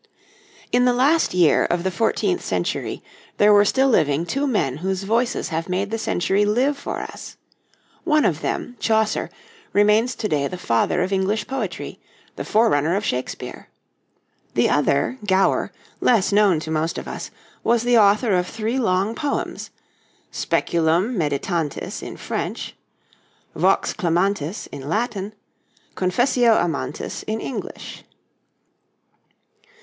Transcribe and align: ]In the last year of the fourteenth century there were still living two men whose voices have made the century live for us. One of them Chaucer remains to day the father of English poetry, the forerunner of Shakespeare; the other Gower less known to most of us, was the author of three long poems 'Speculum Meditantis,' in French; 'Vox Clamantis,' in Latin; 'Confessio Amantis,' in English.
]In 0.71 0.85
the 0.85 0.93
last 0.95 1.31
year 1.31 1.63
of 1.65 1.83
the 1.83 1.91
fourteenth 1.91 2.41
century 2.43 3.03
there 3.37 3.53
were 3.53 3.63
still 3.63 3.87
living 3.87 4.25
two 4.25 4.47
men 4.47 4.77
whose 4.77 5.03
voices 5.03 5.49
have 5.49 5.69
made 5.69 5.91
the 5.91 5.99
century 5.99 6.43
live 6.43 6.75
for 6.75 7.01
us. 7.01 7.37
One 8.03 8.25
of 8.25 8.41
them 8.41 8.77
Chaucer 8.79 9.29
remains 9.73 10.15
to 10.15 10.27
day 10.27 10.47
the 10.47 10.57
father 10.57 11.03
of 11.03 11.13
English 11.13 11.45
poetry, 11.45 11.99
the 12.35 12.43
forerunner 12.43 12.95
of 12.95 13.05
Shakespeare; 13.05 13.69
the 14.55 14.71
other 14.71 15.19
Gower 15.23 15.71
less 15.99 16.31
known 16.31 16.59
to 16.61 16.71
most 16.71 16.97
of 16.97 17.07
us, 17.07 17.29
was 17.63 17.83
the 17.83 17.99
author 17.99 18.33
of 18.33 18.47
three 18.47 18.79
long 18.79 19.13
poems 19.13 19.69
'Speculum 20.31 21.15
Meditantis,' 21.15 22.01
in 22.01 22.17
French; 22.17 22.75
'Vox 23.53 23.93
Clamantis,' 23.93 24.65
in 24.71 24.89
Latin; 24.89 25.35
'Confessio 25.93 26.55
Amantis,' 26.59 27.21
in 27.27 27.39
English. 27.39 28.03